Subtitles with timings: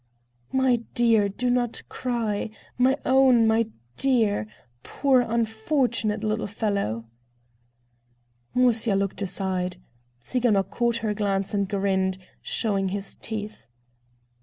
[0.51, 2.49] "My dear, do not cry!
[2.75, 3.45] My own!
[3.45, 3.67] my
[3.97, 4.47] dear!
[4.81, 7.05] Poor, unfortunate little fellow!"
[8.55, 9.77] Musya looked aside.
[10.23, 13.67] Tsiganok caught her glance and grinned, showing his teeth.